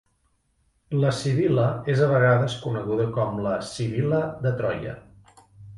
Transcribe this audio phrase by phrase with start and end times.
[1.03, 5.01] La Sibil·la és a vegades coneguda com la Sibil·la de Troia.